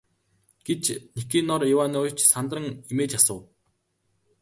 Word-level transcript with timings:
гэж 0.69 0.83
Никанор 1.17 1.61
Иванович 1.73 2.17
сандран 2.31 2.65
эмээж 2.91 3.11
асуув. 3.19 3.43